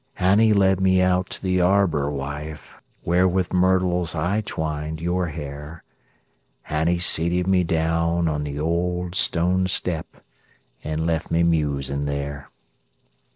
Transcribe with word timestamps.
And 0.17 0.41
he 0.41 0.51
led 0.51 0.81
me 0.81 0.99
out 0.99 1.29
to 1.29 1.43
the 1.43 1.61
arbor, 1.61 2.09
wife, 2.09 2.81
Where 3.03 3.27
with 3.27 3.53
myrtles 3.53 4.15
I 4.15 4.41
twined 4.43 4.99
your 4.99 5.27
hair; 5.27 5.83
And 6.67 6.89
he 6.89 6.97
seated 6.97 7.45
me 7.45 7.63
down 7.63 8.27
on 8.27 8.43
the 8.43 8.57
old 8.59 9.13
stone 9.13 9.67
step, 9.67 10.07
And 10.83 11.05
left 11.05 11.29
me 11.29 11.43
musing 11.43 12.05
there. 12.05 12.49